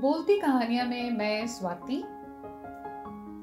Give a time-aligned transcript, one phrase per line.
[0.00, 2.02] बोलती कहानियाँ में मैं स्वाति।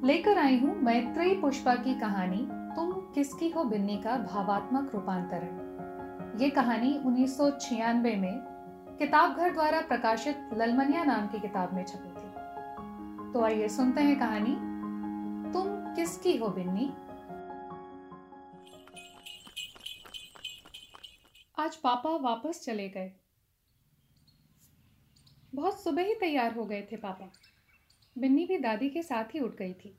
[0.08, 2.38] लेकर आई हूँ मैत्रेयी पुष्पा की कहानी,
[2.76, 5.64] तुम किसकी हो बिन्नी का भावात्मक रूपांतरण
[6.42, 8.40] ये कहानी 1996 में
[9.00, 14.20] किताब घर द्वारा प्रकाशित ललमनिया नाम की किताब में छपी थी। तो आइए सुनते हैं
[14.20, 14.56] कहानी,
[15.54, 16.92] तुम किसकी हो बिन्नी?
[21.60, 23.12] आज पापा वापस चले गए।
[25.56, 27.32] बहुत सुबह ही तैयार हो गए थे पापा।
[28.18, 29.98] बिन्नी भी दादी के साथ ही उठ गई थी।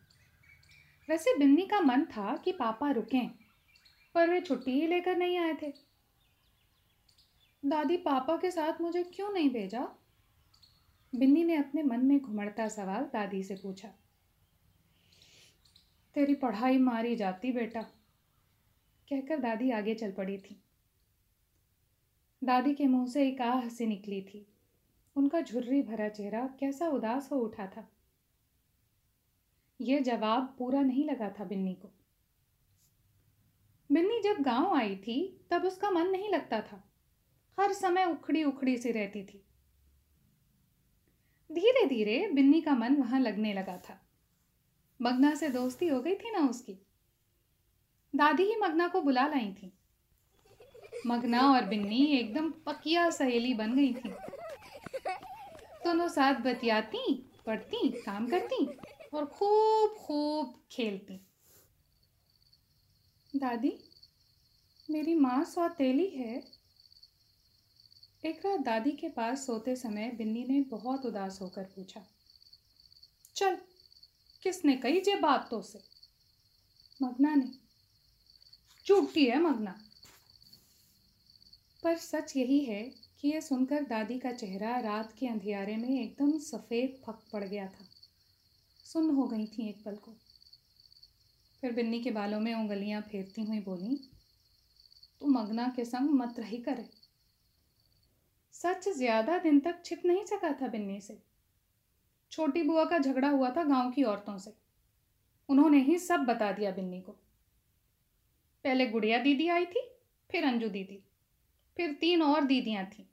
[1.08, 3.30] वैसे बिन्नी का मन था कि पापा रुकें,
[4.14, 5.72] पर वे छुट्टी ही लेकर नहीं आए थे।
[7.64, 9.88] दादी पापा के साथ मुझे क्यों नहीं भेजा?
[11.14, 13.88] बिन्नी ने अपने मन में घुमड़ता सवाल दादी से पूछा।
[16.14, 17.82] तेरी पढ़ाई मारी जाती बेटा,
[19.08, 20.62] कहकर दादी आगे चल पड़ी थी।
[22.44, 24.52] दादी के मुँह से एक आ हँसी निकली थी।
[25.16, 27.88] उनका झुर्री भरा चेहरा कैसा उदास हो उठा था।
[29.80, 31.92] यह जवाब पूरा नहीं लगा था बिन्नी को।
[33.92, 36.92] बिन्नी जब गाँव आई थी, तब उसका मन नहीं लगता था।
[37.60, 39.42] हर समय उखड़ी उखड़ी सी रहती थी।
[41.52, 44.06] धीरे धीरे बिन्नी का मन वहाँ लगने लगा था।
[45.02, 46.78] मगना से दोस्ती हो गई थी ना उसकी।
[48.16, 49.72] दादी ही मगना को बुला लाई थी।
[51.06, 54.14] मगना और बिन्नी एकदम पकिया सहेली बन गई थी।
[55.86, 57.14] दोनों साथ बतियाती,
[57.46, 58.64] पढ़ती, काम करती
[59.14, 61.20] और खूब खूब खेलती।
[63.34, 63.72] दादी,
[64.90, 66.34] मेरी माँ सौतेली है।
[68.24, 72.02] एक रात दादी के पास सोते समय बिन्नी ने बहुत उदास होकर पूछा,
[73.36, 73.58] चल,
[74.42, 75.82] किसने कही जे बात तो से?
[77.02, 77.50] मगना ने
[78.86, 79.78] चूटती है मगना।
[81.82, 86.38] पर सच यही है कि यह सुनकर दादी का चेहरा रात के अंधियारे में एकदम
[86.38, 87.84] सफ़ेद फक पड़ गया था।
[88.84, 90.12] सुन हो गई थी एक पल को।
[91.60, 93.96] फिर बिन्नी के बालों में उंगलियाँ फेरती हुई बोली,
[95.20, 96.88] तू मगना के संग मत रही करे।
[98.52, 101.18] सच ज़्यादा दिन तक छिप नहीं सका था बिन्नी से।
[102.30, 104.54] छोटी बुआ का झगड़ा हुआ था गाँव की औरतों से।
[105.48, 107.12] उन्होंने ही सब बता दिया बिन्नी को।
[108.64, 109.88] पहले गुड़िया दीदी आई थी,
[110.30, 111.02] फिर अंजू दीदी।
[111.76, 113.04] फिर तीन और दीदियाँ थीं।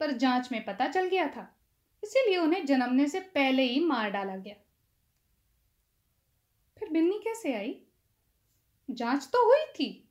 [0.00, 1.58] पर जाँच में पता चल गया था।
[2.04, 4.54] इसीलिए उन्हें जन्मने से पहले ही मार डाला गया।
[6.78, 7.82] फिर बिन्नी कैसे आई?
[8.90, 10.08] जाँच तो हुई थी।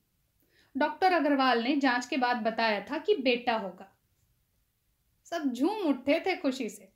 [0.77, 3.97] डॉक्टर अग्रवाल ने जाँच के बाद बताया था कि बेटा होगा।
[5.25, 6.89] सब झूम उठे थे खुशी से।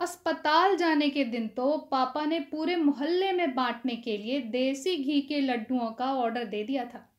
[0.00, 5.20] अस्पताल जाने के दिन तो पापा ने पूरे मोहल्ले में बांटने के लिए देसी घी
[5.20, 7.09] के लड्डुओं का ऑर्डर दे दिया था।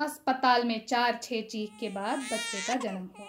[0.00, 3.28] अस्पताल में चार छह चीख के बाद बच्चे का जन्म हुआ।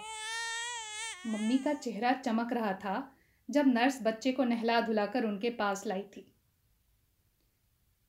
[1.26, 3.16] मम्मी का चेहरा चमक रहा था
[3.50, 6.32] जब नर्स बच्चे को नहला धुलाकर उनके पास लाई थी।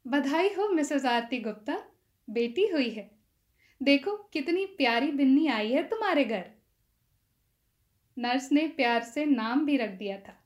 [0.07, 1.83] बधाई हो, मिसेस आरती गुप्ता।
[2.29, 3.11] बेटी हुई है।
[3.83, 6.51] देखो, कितनी प्यारी बिन्नी आई है तुम्हारे घर।
[8.17, 10.43] नर्स ने प्यार से नाम भी रख दिया था।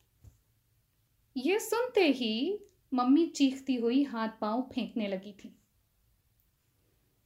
[1.38, 2.60] यह सुनते ही
[2.94, 5.58] मम्मी चीखती हुई हाथ पाँव फेंकने लगी थी।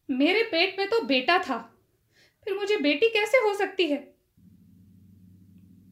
[0.09, 1.57] मेरे पेट में तो बेटा था।
[2.43, 4.15] फिर मुझे बेटी कैसे हो सकती है?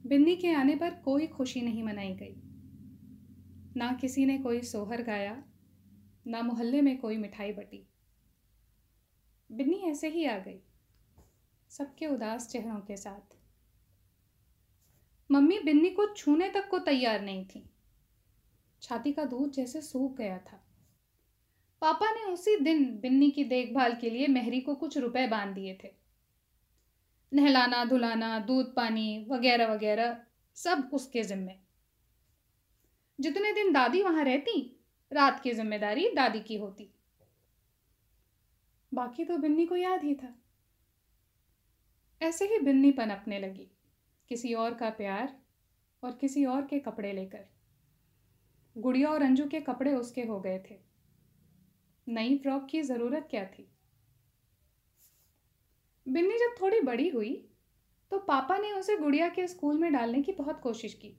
[0.05, 2.35] बिन्नी के आने पर कोई खुशी नहीं मनाई गई।
[3.77, 5.43] ना किसी ने कोई सोहर गाया,
[6.27, 7.87] ना मोहल्ले में कोई मिठाई बटी।
[9.51, 10.59] बिन्नी ऐसे ही आ गई,
[11.69, 13.35] सबके उदास चेहरों के साथ।
[15.31, 17.69] मम्मी बिन्नी को छूने तक को तैयार नहीं थी।
[18.81, 20.62] छाती का दूध जैसे सूख गया था।
[21.83, 25.79] पापा ने उसी दिन बिन्नी की देखभाल के लिए मेहरी को कुछ रुपए बाँध दिए
[25.83, 25.91] थे।
[27.33, 30.21] नहलाना, धुलाना, दूध पानी वगैरह वगैरह
[30.55, 31.55] सब उसके जिम्मे।
[33.19, 34.79] जितने दिन दादी वहाँ रहती,
[35.13, 36.93] रात की ज़िम्मेदारी दादी की होती।
[38.93, 40.33] बाकी तो बिन्नी को याद ही था।
[42.21, 43.71] ऐसे ही बिन्नी पनपने लगी,
[44.29, 45.37] किसी और का प्यार
[46.03, 47.45] और किसी और के कपड़े लेकर।
[48.77, 50.92] गुड़िया और अंजू के कपड़े उसके हो गए थे।
[52.07, 53.67] नई फ्रॉक की ज़रूरत क्या थी?
[56.05, 57.33] बिन्नी जब थोड़ी बड़ी हुई
[58.11, 61.15] तो पापा ने उसे गुड़िया के स्कूल में डालने की बहुत कोशिश की,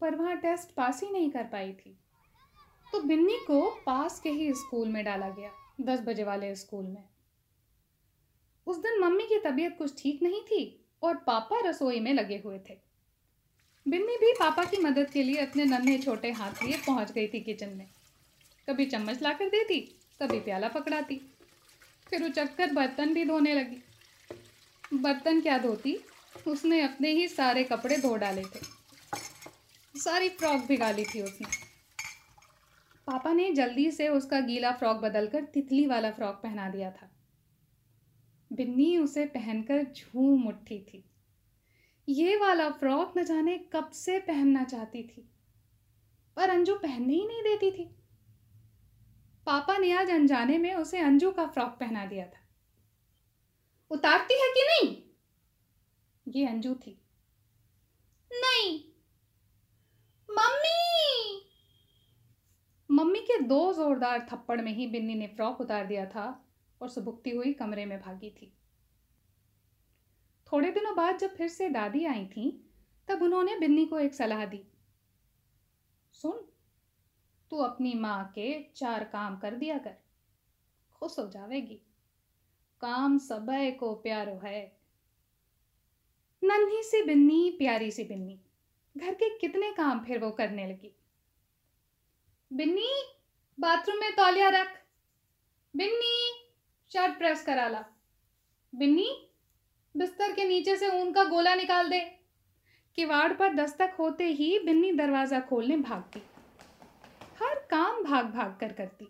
[0.00, 1.96] पर वहाँ टेस्ट पास ही नहीं कर पाई थी।
[2.86, 5.50] तो बिन्नी को पास के ही स्कूल में डाला गया,
[5.80, 7.04] दस बजे वाले स्कूल में।
[8.66, 10.64] उस दिन मम्मी की तबीयत कुछ ठीक नहीं थी
[11.02, 12.78] और पापा रसोई में लगे हुए थे।
[13.86, 17.40] बिन्नी भी पापा की मदद के लिए अपने नन्हे छोटे हाथ लिए पहुँच गई थी
[17.40, 17.86] किचन में।
[18.68, 19.80] कभी चम्मच ला कर देती
[20.22, 21.20] कभी प्याला पकड़ाती।
[22.10, 23.82] फिर उचक कर बर्तन भी धोने लगी।
[24.94, 25.98] बर्तन क्या धोती?
[26.46, 28.60] उसने अपने ही सारे कपड़े धो डाले थे।
[29.98, 31.46] सारी फ्रॉक भिगा ली थी उसने।
[33.06, 37.10] पापा ने जल्दी से उसका गीला फ्रॉक बदलकर तितली वाला फ्रॉक पहना दिया था।
[38.52, 41.04] बिन्नी उसे पहनकर झूम उठी थी।
[42.08, 45.28] ये वाला फ्रॉक न जाने कब से पहनना चाहती थी।
[46.36, 47.97] पर अंजू पहनने ही नहीं देती थी।
[49.48, 52.48] पापा ने आज अनजाने में उसे अंजू का फ्रॉक पहना दिया था।
[53.90, 55.02] उतारती है कि नहीं?
[56.28, 57.00] ये अंजू थी।
[58.32, 58.84] नहीं।
[60.30, 61.42] मम्मी!
[62.90, 66.44] मम्मी के दो जोरदार थप्पड़ में ही बिन्नी ने फ्रॉक उतार दिया था
[66.82, 68.52] और सुबुकती हुई कमरे में भागी थी।
[70.52, 72.70] थोड़े दिनों बाद जब फिर से दादी आई थी
[73.08, 74.64] तब उन्होंने बिन्नी को एक सलाह दी।
[76.12, 76.48] सुन
[77.50, 79.94] तू अपनी माँ के चार काम कर दिया कर।
[80.94, 81.80] खुश हो जावेगी।
[82.80, 84.78] काम सबय को प्यारो है।
[86.44, 88.40] नन्ही सी बिन्नी, प्यारी सी बिन्नी।
[88.96, 90.94] घर के कितने काम फिर वो करने लगी।
[92.52, 93.02] बिन्नी,
[93.60, 94.84] बाथरूम में तौलिया रख।
[95.76, 96.46] बिन्नी,
[96.92, 97.84] शर्ट प्रेस करा ला।
[98.74, 99.30] बिन्नी,
[99.96, 102.00] बिस्तर के नीचे से ऊन का गोला निकाल दे।
[102.94, 106.22] किवाड़ पर दस्तक होते ही बिन्नी दरवाज़ा खोलने भागती।
[107.70, 109.08] काम भाग भाग कर करती।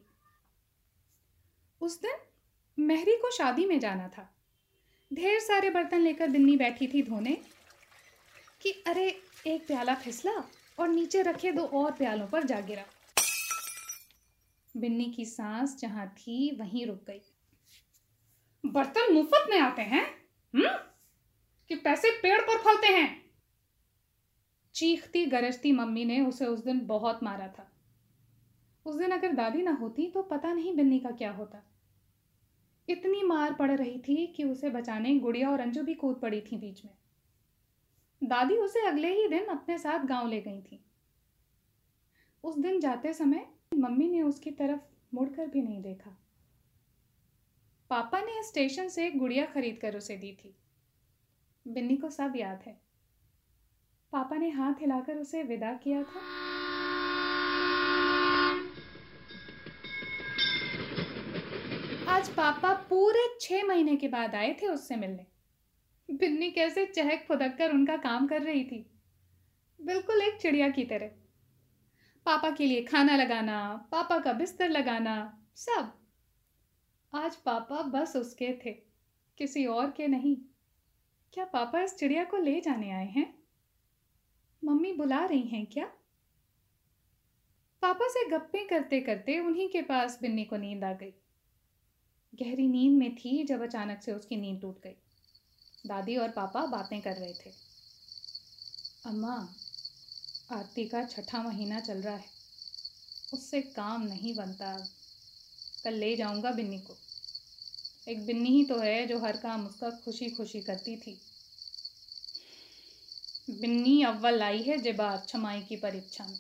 [1.81, 2.13] उस दिन
[2.79, 4.35] मेहरी को शादी में जाना था।
[5.13, 7.43] ढेर सारे बर्तन लेकर बिन्नी बैठी थी धोने
[8.63, 12.85] कि, अरे, एक प्याला फिसला और नीचे रखे दो और प्यालों पर जा गिरा।
[14.77, 17.21] बिन्नी की सांस जहाँ थी, वहीं रुक गई।
[18.67, 20.07] बर्तन मुफ़्त में आते हैं?
[20.55, 20.69] हम्म?
[21.69, 23.31] कि पैसे पेड़ पर फलते हैं?
[24.75, 27.78] चीखती, गरजती मम्मी ने उसे उस दिन बहुत मारा था।
[28.89, 31.63] उस दिन अगर दादी ना होती तो पता नहीं बिन्नी का क्या होता।
[32.89, 36.57] इतनी मार पड़ रही थी कि उसे बचाने गुड़िया और अंजू भी कूद पड़ी थी
[36.57, 36.95] बीच में।
[38.25, 40.85] दादी उसे अगले ही दिन अपने साथ गाँव ले गई थी।
[42.45, 44.81] उस दिन जाते समय मम्मी ने उसकी तरफ़
[45.15, 46.17] मुड़कर भी नहीं देखा।
[47.91, 50.57] पापा ने स्टेशन से गुड़िया खरीद कर उसे दी थी।
[51.69, 52.81] बिन्नी को सब याद है।
[54.13, 56.27] पापा ने हाथ हिलाकर उसे विदा किया था।
[62.19, 65.27] आज पापा पूरे छह महीने के बाद आए थे उससे मिलने।
[66.15, 68.91] बिन्नी कैसे चहक फुदक कर उनका काम कर रही थी।
[69.81, 71.07] बिल्कुल एक चिड़िया की तरह।
[72.27, 75.93] पापा के लिए खाना लगाना, पापा का बिस्तर लगाना, सब।
[77.15, 78.73] आज पापा बस उसके थे,
[79.39, 80.37] किसी और के नहीं।
[81.33, 83.39] क्या पापा इस चिड़िया को ले जाने आए हैं?
[84.65, 85.87] मम्मी बुला रही हैं क्या?
[87.83, 91.15] पापा से गप्पे करते करते उन्हीं के पास बिन्नी को नींद आ गई।
[92.43, 94.97] गहरी नींद में थी जब अचानक से उसकी नींद टूट गई।
[95.87, 97.55] दादी और पापा बातें कर रहे थे।
[99.05, 99.55] अम्मा,
[100.51, 102.31] आरती का छठा महीना चल रहा है।
[103.33, 104.89] उससे काम नहीं बनता।
[105.85, 106.99] कल ले जाऊँगा बिन्नी को।
[108.09, 111.21] एक बिन्नी ही तो है जो हर काम उसका खुशी खुशी करती थी।
[113.51, 116.39] बिन्नी अव्वल आई है जिबार छमाई की परीक्षा में।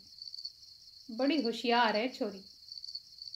[1.10, 2.44] बड़ी होशियार है छोरी।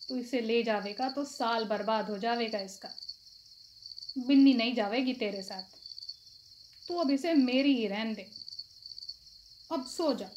[0.08, 2.88] तू इसे ले जावेगा तो साल बर्बाद हो जावेगा इसका।
[4.26, 5.62] बिन्नी नहीं जावेगी तेरे साथ।
[6.88, 8.26] तू अब इसे मेरी ही रहन दे।
[9.72, 10.30] अब सो जा।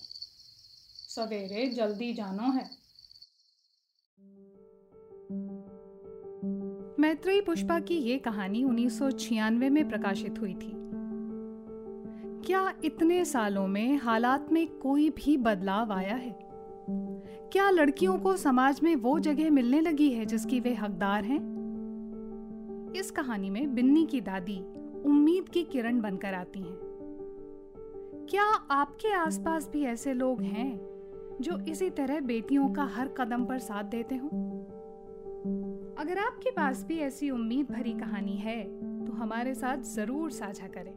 [1.09, 2.85] सवेरे जल्दी जानो है।
[6.99, 10.71] मैत्रेयी पुष्पा की ये कहानी 1996 में प्रकाशित हुई थी।
[12.47, 16.44] क्या इतने सालों में हालात में कोई भी बदलाव आया है?
[16.87, 21.39] क्या लड़कियों को समाज में वो जगह मिलने लगी है जिसकी वे हकदार हैं?
[22.95, 24.59] इस कहानी में बिन्नी की दादी
[25.05, 26.77] उम्मीद की किरण बनकर आती हैं।
[28.29, 30.79] क्या आपके आसपास भी ऐसे लोग हैं
[31.41, 34.27] जो इसी तरह बेटियों का हर कदम पर साथ देते हो?
[35.97, 38.63] अगर आपके पास भी ऐसी उम्मीद भरी कहानी है
[39.05, 40.93] तो हमारे साथ ज़रूर साझा करें।